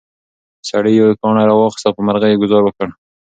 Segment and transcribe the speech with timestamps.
[0.69, 2.87] سړي یو کاڼی راواخیست او په مرغۍ یې ګوزار وکړ.